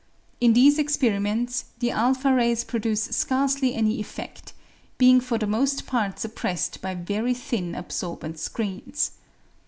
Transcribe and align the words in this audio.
In 0.39 0.53
these 0.53 0.79
experiments 0.79 1.65
the 1.77 1.91
a 1.91 2.15
rays 2.25 2.63
produce 2.63 3.07
bcarccly 3.09 3.77
any 3.77 4.01
effedl, 4.01 4.51
being 4.97 5.19
for 5.19 5.37
the 5.37 5.45
most 5.45 5.85
part 5.85 6.17
suppressed 6.17 6.81
by 6.81 6.95
very 6.95 7.35
thin 7.35 7.75
absorbent 7.75 8.39
screens. 8.39 9.11